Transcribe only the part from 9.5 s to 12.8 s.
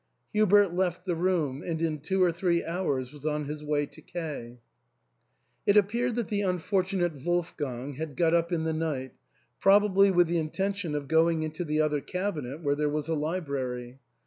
probably with the intention of going into the other cabinet where